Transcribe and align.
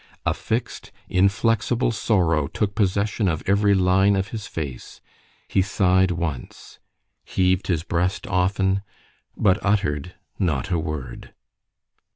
A 0.25 0.33
fix'd, 0.33 0.89
inflexible 1.09 1.91
sorrow 1.91 2.47
took 2.47 2.73
possession 2.73 3.27
of 3.27 3.43
every 3.45 3.75
line 3.75 4.15
of 4.15 4.29
his 4.29 4.47
face.—He 4.47 5.61
sigh'd 5.61 6.09
once——heaved 6.09 7.67
his 7.67 7.83
breast 7.83 8.25
often—but 8.25 9.63
uttered 9.63 10.15
not 10.39 10.71
a 10.71 10.79
word. 10.79 11.35